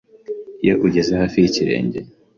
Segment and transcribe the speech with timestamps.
[0.63, 1.99] Iyo igeze hafi yikirenge